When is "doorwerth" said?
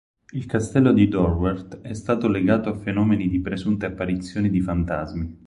1.07-1.81